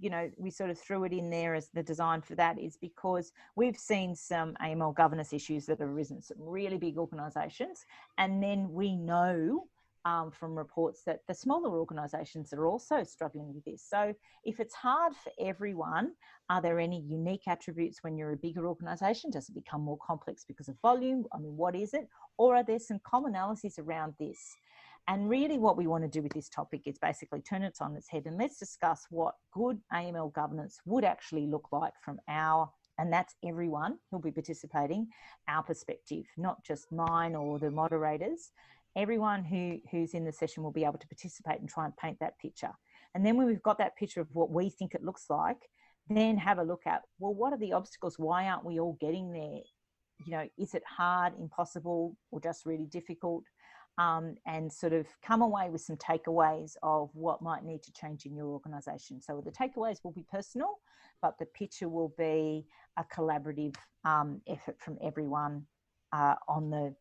you 0.00 0.10
know, 0.10 0.30
we 0.36 0.50
sort 0.50 0.70
of 0.70 0.78
threw 0.78 1.04
it 1.04 1.12
in 1.12 1.28
there 1.28 1.54
as 1.54 1.70
the 1.74 1.82
design 1.82 2.22
for 2.22 2.36
that 2.36 2.58
is 2.58 2.76
because 2.76 3.32
we've 3.56 3.76
seen 3.76 4.14
some 4.14 4.54
AML 4.62 4.94
governance 4.94 5.32
issues 5.32 5.66
that 5.66 5.80
have 5.80 5.88
arisen, 5.88 6.22
some 6.22 6.36
really 6.40 6.78
big 6.78 6.98
organisations, 6.98 7.84
and 8.16 8.40
then 8.40 8.72
we 8.72 8.94
know 8.94 9.66
um, 10.04 10.30
from 10.30 10.56
reports 10.56 11.02
that 11.04 11.20
the 11.26 11.34
smaller 11.34 11.78
organisations 11.78 12.52
are 12.52 12.66
also 12.66 13.02
struggling 13.02 13.52
with 13.52 13.64
this. 13.64 13.84
So 13.86 14.14
if 14.44 14.60
it's 14.60 14.74
hard 14.74 15.14
for 15.14 15.32
everyone, 15.40 16.12
are 16.48 16.62
there 16.62 16.78
any 16.78 17.00
unique 17.00 17.48
attributes 17.48 18.02
when 18.02 18.16
you're 18.16 18.32
a 18.32 18.36
bigger 18.36 18.66
organisation? 18.66 19.30
Does 19.30 19.48
it 19.48 19.54
become 19.54 19.82
more 19.82 19.98
complex 19.98 20.44
because 20.46 20.68
of 20.68 20.76
volume? 20.80 21.24
I 21.32 21.38
mean, 21.38 21.56
what 21.56 21.74
is 21.74 21.92
it? 21.92 22.08
Or 22.38 22.56
are 22.56 22.64
there 22.64 22.78
some 22.78 23.00
commonalities 23.00 23.78
around 23.78 24.14
this? 24.18 24.38
And 25.08 25.30
really, 25.30 25.58
what 25.58 25.78
we 25.78 25.86
want 25.86 26.04
to 26.04 26.08
do 26.08 26.22
with 26.22 26.34
this 26.34 26.50
topic 26.50 26.82
is 26.84 26.98
basically 26.98 27.40
turn 27.40 27.62
it 27.62 27.78
on 27.80 27.96
its 27.96 28.10
head 28.10 28.26
and 28.26 28.36
let's 28.36 28.58
discuss 28.58 29.06
what 29.08 29.34
good 29.54 29.80
AML 29.90 30.34
governance 30.34 30.80
would 30.84 31.02
actually 31.02 31.46
look 31.46 31.68
like 31.72 31.94
from 32.04 32.20
our, 32.28 32.70
and 32.98 33.10
that's 33.10 33.34
everyone 33.42 33.96
who'll 34.10 34.20
be 34.20 34.30
participating, 34.30 35.08
our 35.48 35.62
perspective, 35.62 36.26
not 36.36 36.62
just 36.62 36.92
mine 36.92 37.34
or 37.34 37.58
the 37.58 37.70
moderators. 37.70 38.50
Everyone 38.96 39.44
who, 39.44 39.78
who's 39.90 40.12
in 40.12 40.26
the 40.26 40.32
session 40.32 40.62
will 40.62 40.72
be 40.72 40.84
able 40.84 40.98
to 40.98 41.08
participate 41.08 41.60
and 41.60 41.70
try 41.70 41.86
and 41.86 41.96
paint 41.96 42.18
that 42.20 42.38
picture. 42.38 42.72
And 43.14 43.24
then 43.24 43.38
when 43.38 43.46
we've 43.46 43.62
got 43.62 43.78
that 43.78 43.96
picture 43.96 44.20
of 44.20 44.28
what 44.32 44.50
we 44.50 44.68
think 44.68 44.94
it 44.94 45.04
looks 45.04 45.26
like, 45.30 45.70
then 46.10 46.36
have 46.36 46.58
a 46.58 46.62
look 46.62 46.82
at 46.86 47.02
well, 47.18 47.32
what 47.32 47.54
are 47.54 47.58
the 47.58 47.72
obstacles? 47.72 48.18
Why 48.18 48.48
aren't 48.48 48.64
we 48.64 48.78
all 48.78 48.98
getting 49.00 49.32
there? 49.32 49.60
You 50.26 50.32
know, 50.32 50.48
is 50.58 50.74
it 50.74 50.82
hard, 50.84 51.32
impossible, 51.38 52.16
or 52.30 52.40
just 52.40 52.66
really 52.66 52.86
difficult? 52.86 53.44
Um, 53.98 54.36
and 54.46 54.72
sort 54.72 54.92
of 54.92 55.06
come 55.22 55.42
away 55.42 55.68
with 55.70 55.80
some 55.80 55.96
takeaways 55.96 56.76
of 56.82 57.10
what 57.14 57.42
might 57.42 57.64
need 57.64 57.82
to 57.82 57.92
change 57.92 58.24
in 58.24 58.34
your 58.34 58.46
organisation. 58.46 59.20
So 59.20 59.42
the 59.44 59.50
takeaways 59.50 59.98
will 60.04 60.12
be 60.12 60.24
personal, 60.30 60.78
but 61.20 61.38
the 61.38 61.46
picture 61.46 61.88
will 61.88 62.14
be 62.16 62.64
a 62.96 63.04
collaborative 63.04 63.74
um, 64.04 64.40
effort 64.48 64.76
from 64.78 64.98
everyone 65.02 65.66
uh, 66.12 66.36
on 66.48 66.70
the 66.70 66.94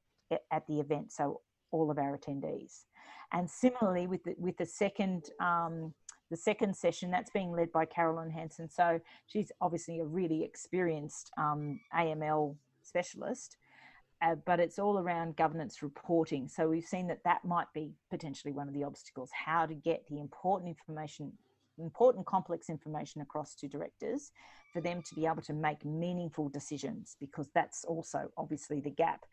at 0.52 0.68
the 0.68 0.80
event. 0.80 1.14
So 1.14 1.42
all 1.72 1.92
of 1.92 2.00
our 2.00 2.18
attendees, 2.18 2.86
and 3.32 3.50
similarly 3.50 4.08
with 4.08 4.24
the, 4.24 4.36
with 4.38 4.58
the 4.58 4.66
second. 4.66 5.30
Um, 5.40 5.94
the 6.30 6.36
second 6.36 6.76
session 6.76 7.10
that's 7.10 7.30
being 7.30 7.54
led 7.54 7.72
by 7.72 7.86
Carolyn 7.86 8.30
Hanson. 8.30 8.70
So 8.70 9.00
she's 9.28 9.50
obviously 9.62 10.02
a 10.02 10.06
really 10.06 10.44
experienced 10.44 11.32
um, 11.38 11.80
AML 11.96 12.58
specialist, 12.82 13.56
uh, 14.22 14.36
but 14.46 14.60
it's 14.60 14.80
all 14.80 14.98
around 14.98 15.36
governance 15.36 15.84
reporting. 15.84 16.48
So 16.48 16.68
we've 16.68 16.84
seen 16.86 17.08
that 17.08 17.24
that 17.24 17.46
might 17.46 17.72
be 17.74 17.92
potentially 18.10 18.52
one 18.52 18.68
of 18.68 18.74
the 18.74 18.84
obstacles, 18.84 19.30
how 19.32 19.66
to 19.66 19.76
get 19.76 20.08
the 20.10 20.20
important 20.20 20.70
information, 20.70 21.34
important 21.78 22.26
complex 22.26 22.70
information 22.70 23.22
across 23.22 23.54
to 23.56 23.68
directors 23.68 24.32
for 24.74 24.82
them 24.82 25.02
to 25.04 25.16
be 25.16 25.26
able 25.26 25.42
to 25.44 25.54
make 25.54 25.86
meaningful 25.86 26.50
decisions, 26.50 27.16
because 27.20 27.48
that's 27.54 27.84
also 27.86 28.32
obviously 28.38 28.80
the 28.80 28.90
gap. 28.90 29.26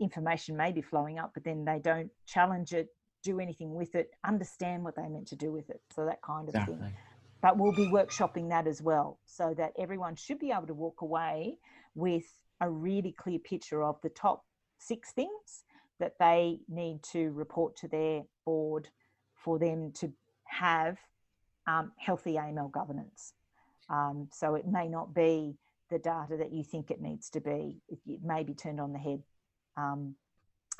Information 0.00 0.56
may 0.56 0.72
be 0.72 0.82
flowing 0.82 1.18
up, 1.18 1.32
but 1.34 1.44
then 1.44 1.64
they 1.64 1.80
don't 1.80 2.10
challenge 2.26 2.72
it, 2.72 2.88
do 3.22 3.40
anything 3.40 3.74
with 3.74 3.94
it, 3.94 4.12
understand 4.24 4.84
what 4.84 4.96
they 4.96 5.08
meant 5.08 5.26
to 5.28 5.36
do 5.36 5.52
with 5.52 5.68
it. 5.68 5.80
So 5.94 6.04
that 6.06 6.22
kind 6.22 6.48
of 6.48 6.54
exactly. 6.54 6.76
thing. 6.76 6.92
but 7.40 7.58
we'll 7.58 7.72
be 7.72 7.86
workshopping 7.86 8.48
that 8.50 8.66
as 8.68 8.80
well 8.80 9.18
so 9.26 9.52
that 9.56 9.72
everyone 9.78 10.14
should 10.14 10.38
be 10.38 10.52
able 10.52 10.66
to 10.68 10.74
walk 10.74 11.02
away 11.02 11.58
with 11.94 12.24
a 12.62 12.70
really 12.70 13.12
clear 13.12 13.38
picture 13.40 13.82
of 13.82 14.00
the 14.02 14.08
top 14.08 14.44
six 14.78 15.12
things 15.12 15.64
that 16.00 16.14
they 16.18 16.60
need 16.68 17.02
to 17.02 17.30
report 17.32 17.76
to 17.76 17.88
their 17.88 18.22
board 18.46 18.88
for 19.34 19.58
them 19.58 19.92
to 19.92 20.10
have 20.44 20.96
um, 21.66 21.92
healthy 21.98 22.34
AML 22.34 22.70
governance. 22.72 23.34
Um, 23.90 24.28
so 24.32 24.54
it 24.54 24.66
may 24.66 24.88
not 24.88 25.14
be 25.14 25.56
the 25.90 25.98
data 25.98 26.36
that 26.38 26.52
you 26.52 26.64
think 26.64 26.90
it 26.90 27.00
needs 27.00 27.28
to 27.30 27.40
be. 27.40 27.76
It 27.88 28.22
may 28.24 28.42
be 28.42 28.54
turned 28.54 28.80
on 28.80 28.92
the 28.92 28.98
head 28.98 29.22
um, 29.76 30.14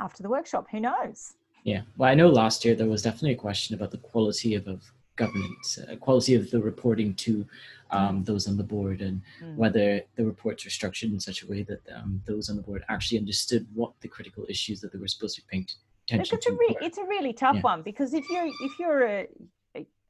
after 0.01 0.23
the 0.23 0.29
workshop. 0.29 0.67
Who 0.71 0.81
knows? 0.81 1.35
Yeah. 1.65 1.83
Well, 1.97 2.11
I 2.11 2.15
know 2.15 2.29
last 2.29 2.65
year 2.65 2.75
there 2.75 2.89
was 2.89 3.03
definitely 3.03 3.33
a 3.33 3.37
question 3.37 3.75
about 3.75 3.91
the 3.91 3.99
quality 3.99 4.55
of, 4.55 4.67
of 4.67 4.83
governance, 5.17 5.79
uh, 5.79 5.97
quality 5.97 6.35
of 6.35 6.51
the 6.51 6.61
reporting 6.61 7.15
to 7.15 7.47
um, 7.91 8.25
those 8.25 8.49
on 8.49 8.57
the 8.57 8.63
board, 8.63 9.03
and 9.03 9.21
mm. 9.43 9.55
whether 9.57 10.01
the 10.17 10.25
reports 10.25 10.65
were 10.65 10.71
structured 10.71 11.13
in 11.13 11.21
such 11.21 11.43
a 11.43 11.47
way 11.47 11.63
that 11.63 11.81
um, 11.95 12.23
those 12.27 12.49
on 12.49 12.57
the 12.57 12.63
board 12.63 12.85
actually 12.89 13.19
understood 13.19 13.67
what 13.75 13.93
the 14.01 14.09
critical 14.09 14.47
issues 14.49 14.81
that 14.81 14.93
they 14.93 14.99
were 14.99 15.09
supposed 15.09 15.37
to 15.37 15.43
be 15.43 15.47
paying 15.51 15.67
attention 16.09 16.37
it's 16.37 16.47
to. 16.47 16.53
A 16.53 16.57
re- 16.57 16.77
it's 16.81 16.99
a 16.99 17.05
really 17.05 17.33
tough 17.33 17.57
yeah. 17.57 17.63
one 17.63 17.83
because 17.83 18.15
if 18.15 18.25
you're 18.31 18.47
if 18.47 18.79
you're 18.79 19.07
a 19.07 19.27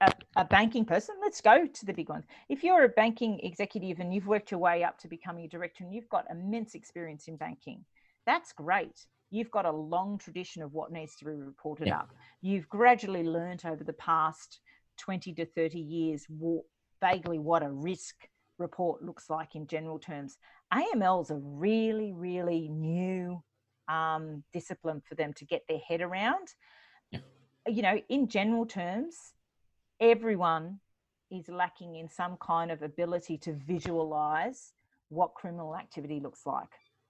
a, 0.00 0.12
a, 0.36 0.44
banking 0.44 0.84
person, 0.84 1.14
let's 1.22 1.40
go 1.40 1.64
to 1.64 1.86
the 1.86 1.92
big 1.92 2.08
ones. 2.08 2.24
If 2.48 2.64
you're 2.64 2.84
a 2.84 2.88
banking 2.88 3.38
executive 3.44 4.00
and 4.00 4.12
you've 4.12 4.26
worked 4.26 4.50
your 4.50 4.58
way 4.58 4.82
up 4.82 4.98
to 4.98 5.08
becoming 5.08 5.44
a 5.44 5.48
director 5.48 5.84
and 5.84 5.94
you've 5.94 6.08
got 6.08 6.26
immense 6.28 6.74
experience 6.74 7.28
in 7.28 7.36
banking, 7.36 7.84
that's 8.26 8.52
great. 8.52 9.06
You've 9.30 9.50
got 9.50 9.64
a 9.64 9.70
long 9.70 10.18
tradition 10.18 10.62
of 10.62 10.74
what 10.74 10.92
needs 10.92 11.14
to 11.16 11.24
be 11.24 11.30
reported 11.30 11.86
yeah. 11.86 11.98
up. 11.98 12.10
You've 12.40 12.68
gradually 12.68 13.22
learned 13.22 13.62
over 13.64 13.84
the 13.84 13.92
past 13.94 14.58
20 15.02 15.34
to 15.34 15.46
30 15.46 15.78
years 15.78 16.24
what, 16.28 16.64
vaguely 17.00 17.38
what 17.38 17.62
a 17.62 17.70
risk 17.70 18.14
report 18.58 19.02
looks 19.02 19.28
like 19.28 19.56
in 19.56 19.66
general 19.66 19.98
terms. 19.98 20.38
AML 20.72 21.22
is 21.22 21.30
a 21.30 21.36
really, 21.36 22.12
really 22.12 22.68
new 22.68 23.42
um, 23.88 24.44
discipline 24.52 25.02
for 25.06 25.16
them 25.16 25.32
to 25.34 25.44
get 25.44 25.62
their 25.68 25.78
head 25.78 26.00
around. 26.00 26.54
Yeah. 27.10 27.18
You 27.66 27.82
know, 27.82 28.00
in 28.08 28.28
general 28.28 28.64
terms, 28.64 29.16
everyone 30.00 30.78
is 31.30 31.48
lacking 31.48 31.96
in 31.96 32.08
some 32.08 32.36
kind 32.40 32.70
of 32.70 32.82
ability 32.82 33.38
to 33.38 33.54
visualize 33.54 34.72
what 35.08 35.34
criminal 35.34 35.74
activity 35.76 36.20
looks 36.20 36.46
like 36.46 36.68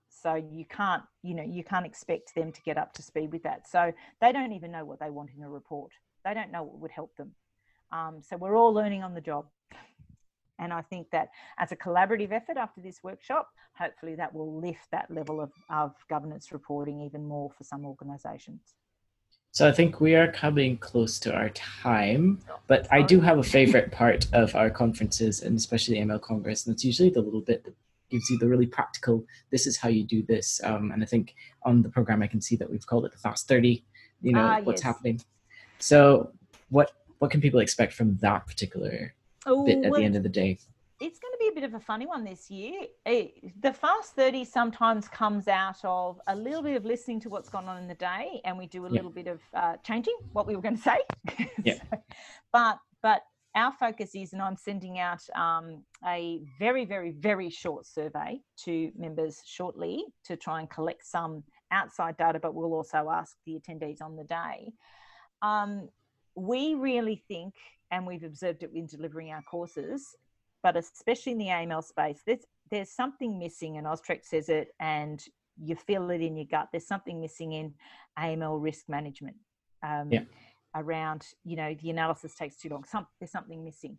so 0.09 0.35
you 0.35 0.65
can't 0.67 1.03
you 1.23 1.35
know 1.35 1.43
you 1.43 1.65
can't 1.65 1.87
expect 1.87 2.35
them 2.35 2.53
to 2.53 2.61
get 2.63 2.77
up 2.77 2.93
to 2.93 3.03
speed 3.03 3.33
with 3.33 3.43
that 3.43 3.67
so 3.67 3.93
they 4.21 4.31
don't 4.31 4.53
even 4.53 4.71
know 4.71 4.85
what 4.85 5.01
they 5.01 5.09
want 5.09 5.31
in 5.37 5.43
a 5.43 5.49
report 5.49 5.91
they 6.25 6.35
don't 6.35 6.53
know 6.53 6.63
what 6.63 6.79
would 6.79 6.91
help 6.91 7.17
them 7.17 7.33
um, 7.93 8.21
so 8.23 8.37
we're 8.37 8.57
all 8.57 8.73
learning 8.73 9.03
on 9.03 9.15
the 9.15 9.21
job 9.21 9.47
and 10.59 10.73
i 10.73 10.83
think 10.83 11.09
that 11.11 11.29
as 11.59 11.73
a 11.73 11.77
collaborative 11.77 12.33
effort 12.33 12.57
after 12.57 12.81
this 12.81 13.01
workshop 13.03 13.49
hopefully 13.79 14.15
that 14.15 14.35
will 14.35 14.61
lift 14.61 14.91
that 14.91 15.11
level 15.11 15.41
of, 15.41 15.51
of 15.71 15.95
governance 16.09 16.53
reporting 16.53 17.01
even 17.01 17.27
more 17.27 17.51
for 17.57 17.65
some 17.65 17.85
organizations 17.85 18.75
so 19.55 19.69
I 19.69 19.73
think 19.73 20.01
we 20.01 20.15
are 20.15 20.33
coming 20.33 20.79
close 20.79 21.19
to 21.21 21.35
our 21.35 21.51
time, 21.51 22.41
but 22.69 22.89
I 22.91 23.03
do 23.03 23.21
have 23.21 23.39
a 23.39 23.43
favorite 23.59 23.93
part 23.93 24.27
of 24.33 24.57
our 24.57 24.71
conferences 24.71 25.43
and 25.43 25.59
especially 25.59 26.01
the 26.01 26.07
ML 26.07 26.23
Congress, 26.23 26.65
and 26.65 26.73
it's 26.73 26.87
usually 26.87 27.11
the 27.11 27.21
little 27.21 27.43
bit 27.43 27.63
that 27.65 27.75
gives 28.13 28.31
you 28.31 28.39
the 28.39 28.49
really 28.49 28.67
practical, 28.67 29.27
this 29.51 29.67
is 29.67 29.77
how 29.77 29.91
you 29.91 30.05
do 30.05 30.23
this. 30.23 30.61
Um, 30.65 30.91
and 30.93 31.03
I 31.03 31.07
think 31.07 31.35
on 31.65 31.83
the 31.83 31.91
program, 31.91 32.23
I 32.23 32.29
can 32.29 32.41
see 32.41 32.57
that 32.57 32.71
we've 32.71 32.87
called 32.87 33.05
it 33.05 33.13
the 33.13 33.19
Fast 33.19 33.47
30, 33.47 33.85
you 34.23 34.33
know, 34.33 34.41
ah, 34.41 34.61
what's 34.63 34.81
yes. 34.81 34.87
happening. 34.87 35.21
So 35.79 36.31
what, 36.71 36.93
what 37.23 37.31
can 37.31 37.41
people 37.41 37.61
expect 37.61 37.93
from 37.93 38.17
that 38.17 38.49
particular 38.49 39.15
bit 39.45 39.85
at 39.85 39.91
well, 39.93 40.01
the 40.01 40.05
end 40.05 40.17
of 40.17 40.25
the 40.25 40.29
day? 40.29 40.59
it's 41.01 41.19
going 41.21 41.33
to 41.33 41.39
be 41.39 41.49
a 41.49 41.53
bit 41.53 41.63
of 41.63 41.75
a 41.75 41.81
funny 41.81 42.05
one 42.05 42.25
this 42.25 42.51
year. 42.51 42.83
It, 43.07 43.61
the 43.61 43.73
Fast 43.73 44.15
30 44.15 44.45
sometimes 44.45 45.09
comes 45.09 45.47
out 45.47 45.79
of 45.85 46.21
a 46.27 46.35
little 46.35 46.63
bit 46.63 46.77
of 46.77 46.85
listening 46.85 47.21
to 47.21 47.29
what's 47.29 47.49
gone 47.49 47.67
on 47.67 47.81
in 47.81 47.87
the 47.87 47.95
day, 47.95 48.41
and 48.45 48.59
we 48.59 48.67
do 48.67 48.87
a 48.87 48.89
little 48.89 49.11
bit 49.11 49.29
of 49.29 49.41
uh, 49.55 49.77
changing 49.85 50.17
what 50.33 50.49
we 50.49 50.57
were 50.57 50.63
going 50.63 50.77
to 50.77 50.83
say. 50.83 50.99
Yeah. 51.65 51.75
so, 51.75 51.99
but 52.53 52.79
but 53.03 53.23
our 53.55 53.73
focus 53.73 54.17
is, 54.17 54.33
and 54.33 54.43
I'm 54.43 54.57
sending 54.57 54.99
out 54.99 55.23
um, 55.37 55.85
a 56.05 56.41
very, 56.59 56.85
very, 56.85 57.13
very 57.13 57.51
short 57.51 57.87
survey 57.87 58.41
to 58.65 58.91
members 58.97 59.43
shortly 59.45 60.05
to 60.25 60.37
try 60.37 60.59
and 60.59 60.69
collect 60.69 61.07
some 61.07 61.45
outside 61.71 62.17
data, 62.17 62.41
but 62.41 62.55
we'll 62.55 62.75
also 62.75 63.11
ask 63.11 63.37
the 63.47 63.61
attendees 63.61 64.03
on 64.03 64.17
the 64.17 64.25
day. 64.25 64.73
Um, 65.41 65.89
we 66.35 66.75
really 66.75 67.23
think, 67.29 67.55
and 67.91 68.07
we've 68.07 68.25
observed 68.25 68.63
it 68.63 68.71
in 68.75 68.87
delivering 68.87 69.31
our 69.31 69.43
courses, 69.43 70.15
but 70.63 70.77
especially 70.77 71.33
in 71.33 71.39
the 71.39 71.47
AML 71.47 71.85
space, 71.85 72.21
there's 72.27 72.45
there's 72.71 72.91
something 72.91 73.39
missing, 73.39 73.77
and 73.77 73.87
Austrac 73.87 74.25
says 74.25 74.49
it, 74.49 74.75
and 74.81 75.23
you 75.63 75.77
feel 75.77 76.09
it 76.11 76.23
in 76.23 76.37
your 76.37 76.47
gut. 76.51 76.69
There's 76.73 76.87
something 76.87 77.21
missing 77.21 77.53
in 77.53 77.75
AML 78.19 78.63
risk 78.63 78.89
management. 78.89 79.37
Um, 79.83 80.11
yeah. 80.11 80.23
Around, 80.75 81.27
you 81.45 81.55
know, 81.57 81.77
the 81.83 81.91
analysis 81.91 82.35
takes 82.35 82.57
too 82.57 82.71
long. 82.71 82.85
Some, 82.85 83.07
there's 83.21 83.31
something 83.31 83.63
missing, 83.63 83.99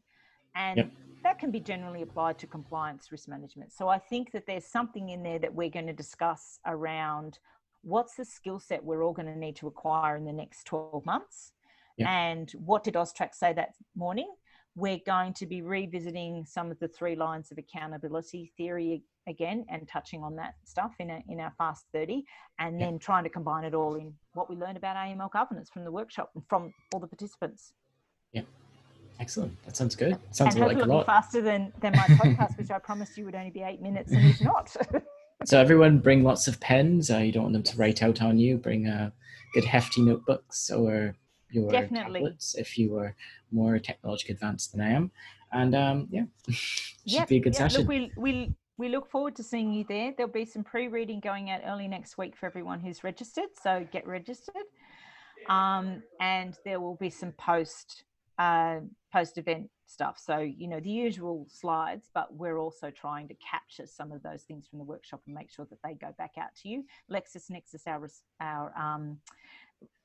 and 0.56 0.78
yep. 0.78 0.92
that 1.22 1.38
can 1.38 1.52
be 1.52 1.60
generally 1.60 2.02
applied 2.02 2.40
to 2.40 2.48
compliance 2.48 3.12
risk 3.12 3.28
management. 3.28 3.72
So 3.72 3.90
I 3.90 4.00
think 4.00 4.32
that 4.32 4.48
there's 4.48 4.66
something 4.66 5.10
in 5.10 5.22
there 5.22 5.38
that 5.38 5.54
we're 5.54 5.70
going 5.70 5.86
to 5.86 5.94
discuss 5.94 6.60
around 6.66 7.38
what's 7.84 8.16
the 8.16 8.26
skill 8.26 8.60
set 8.60 8.84
we're 8.84 9.04
all 9.04 9.14
going 9.14 9.28
to 9.28 9.38
need 9.38 9.56
to 9.58 9.68
acquire 9.68 10.16
in 10.16 10.26
the 10.26 10.34
next 10.34 10.66
12 10.66 11.06
months. 11.06 11.52
Yep. 11.98 12.08
And 12.08 12.52
what 12.54 12.84
did 12.84 12.96
Austrac 12.96 13.34
say 13.36 13.54
that 13.54 13.74
morning? 13.96 14.28
we're 14.76 15.00
going 15.06 15.34
to 15.34 15.46
be 15.46 15.62
revisiting 15.62 16.46
some 16.46 16.72
of 16.72 16.80
the 16.80 16.88
three 16.88 17.16
lines 17.16 17.52
of 17.52 17.58
accountability 17.58 18.52
theory 18.58 19.04
again 19.28 19.66
and 19.70 19.88
touching 19.88 20.24
on 20.24 20.36
that 20.36 20.56
stuff 20.66 20.94
in, 21.00 21.10
a, 21.10 21.24
in 21.30 21.40
our 21.40 21.54
fast 21.58 21.86
30 21.94 22.24
and 22.60 22.82
then 22.82 22.98
trying 23.00 23.24
to 23.24 23.30
combine 23.30 23.64
it 23.64 23.74
all 23.74 23.96
in 23.96 24.14
what 24.34 24.50
we 24.50 24.56
learned 24.56 24.76
about 24.76 24.98
aml 24.98 25.32
governance 25.32 25.70
from 25.70 25.84
the 25.84 25.92
workshop 25.92 26.32
and 26.36 26.44
from 26.50 26.74
all 26.94 27.00
the 27.00 27.08
participants. 27.08 27.74
Yeah. 28.34 28.42
Excellent. 29.20 29.56
That 29.66 29.78
sounds 29.78 29.96
good. 29.96 30.18
Sounds 30.32 30.56
and 30.56 30.66
like 30.66 30.78
a 30.78 30.86
lot. 30.86 31.06
faster 31.06 31.42
than 31.42 31.72
than 31.80 31.94
my 31.94 32.00
podcast 32.08 32.58
which 32.58 32.72
i 32.72 32.80
promised 32.80 33.16
you 33.16 33.26
would 33.26 33.36
only 33.36 33.52
be 33.52 33.62
eight 33.62 33.82
minutes 33.82 34.12
and 34.12 34.26
it's 34.26 34.42
not. 34.42 34.76
So 35.46 35.60
everyone 35.60 35.98
bring 35.98 36.24
lots 36.24 36.48
of 36.48 36.58
pens. 36.62 37.12
Uh, 37.12 37.18
you 37.18 37.34
don't 37.34 37.44
want 37.44 37.54
them 37.54 37.64
to 37.64 37.76
write 37.76 38.02
out 38.02 38.22
on 38.22 38.40
you. 38.40 38.56
Bring 38.56 38.88
uh, 38.88 39.10
good 39.54 39.66
hefty 39.66 40.02
notebooks 40.02 40.72
or 40.72 41.18
your 41.54 41.72
Definitely. 41.72 42.22
tablets 42.22 42.56
if 42.56 42.78
you 42.78 42.98
are 42.98 43.16
more 43.52 43.80
technologically 43.80 44.34
advanced 44.34 44.72
than 44.72 44.82
I 44.82 44.90
am. 44.92 45.12
And 45.52 45.76
um, 45.76 46.08
yeah, 46.10 46.24
should 46.50 46.90
yep, 47.06 47.28
be 47.28 47.38
a 47.38 47.40
good 47.40 47.54
yep. 47.54 47.72
session. 47.72 47.82
Look, 47.82 47.90
we, 47.90 48.12
we, 48.18 48.54
we 48.78 48.90
look 48.90 49.10
forward 49.10 49.36
to 49.36 49.44
seeing 49.44 49.72
you 49.72 49.86
there. 49.88 50.14
There'll 50.16 50.32
be 50.32 50.46
some 50.46 50.64
pre-reading 50.64 51.20
going 51.20 51.52
out 51.52 51.62
early 51.66 51.88
next 51.88 52.18
week 52.18 52.36
for 52.36 52.48
everyone 52.48 52.80
who's 52.80 53.04
registered. 53.04 53.50
So 53.62 53.86
get 53.92 54.08
registered. 54.08 54.64
Um, 55.48 56.02
and 56.20 56.58
there 56.66 56.80
will 56.80 56.96
be 56.96 57.10
some 57.10 57.34
post 57.34 58.06
uh, 58.40 58.80
post 59.12 59.38
event 59.38 59.70
stuff. 59.86 60.18
So, 60.20 60.40
you 60.40 60.68
know, 60.68 60.80
the 60.80 60.90
usual 60.90 61.46
slides, 61.50 62.10
but 62.14 62.34
we're 62.34 62.58
also 62.58 62.90
trying 62.90 63.28
to 63.28 63.36
capture 63.36 63.86
some 63.86 64.12
of 64.12 64.24
those 64.24 64.44
things 64.44 64.66
from 64.68 64.80
the 64.80 64.86
workshop 64.86 65.22
and 65.28 65.36
make 65.36 65.52
sure 65.52 65.68
that 65.70 65.80
they 65.84 65.94
go 65.94 66.14
back 66.18 66.32
out 66.40 66.56
to 66.64 66.70
you. 66.70 66.84
LexisNexis, 67.12 67.86
our, 67.86 68.10
our 68.40 68.78
um, 68.78 69.20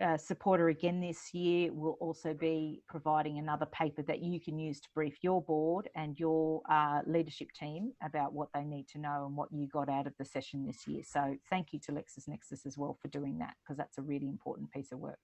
uh, 0.00 0.16
supporter 0.16 0.68
again 0.68 1.00
this 1.00 1.32
year 1.32 1.72
will 1.72 1.96
also 2.00 2.34
be 2.34 2.82
providing 2.88 3.38
another 3.38 3.66
paper 3.66 4.02
that 4.02 4.22
you 4.22 4.40
can 4.40 4.58
use 4.58 4.80
to 4.80 4.88
brief 4.94 5.16
your 5.22 5.42
board 5.42 5.88
and 5.94 6.18
your 6.18 6.62
uh, 6.70 7.00
leadership 7.06 7.48
team 7.52 7.92
about 8.02 8.32
what 8.32 8.48
they 8.54 8.64
need 8.64 8.86
to 8.88 8.98
know 8.98 9.24
and 9.26 9.36
what 9.36 9.48
you 9.52 9.66
got 9.68 9.88
out 9.88 10.06
of 10.06 10.14
the 10.18 10.24
session 10.24 10.66
this 10.66 10.86
year. 10.86 11.02
So 11.04 11.36
thank 11.50 11.72
you 11.72 11.80
to 11.80 11.92
LexisNexis 11.92 12.66
as 12.66 12.76
well 12.76 12.98
for 13.00 13.08
doing 13.08 13.38
that 13.38 13.54
because 13.62 13.76
that's 13.76 13.98
a 13.98 14.02
really 14.02 14.28
important 14.28 14.70
piece 14.70 14.92
of 14.92 14.98
work. 14.98 15.18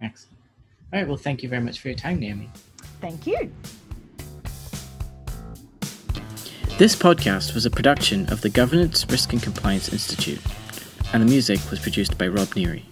Excellent. 0.00 0.38
All 0.92 1.00
right. 1.00 1.08
Well, 1.08 1.16
thank 1.16 1.42
you 1.42 1.48
very 1.48 1.62
much 1.62 1.80
for 1.80 1.88
your 1.88 1.96
time, 1.96 2.20
Naomi. 2.20 2.50
Thank 3.00 3.26
you. 3.26 3.52
This 6.78 6.94
podcast 6.94 7.54
was 7.54 7.64
a 7.64 7.70
production 7.70 8.30
of 8.30 8.42
the 8.42 8.50
Governance, 8.50 9.06
Risk 9.08 9.32
and 9.32 9.42
Compliance 9.42 9.92
Institute, 9.92 10.40
and 11.12 11.22
the 11.22 11.26
music 11.26 11.58
was 11.70 11.80
produced 11.80 12.18
by 12.18 12.28
Rob 12.28 12.48
Neary. 12.48 12.82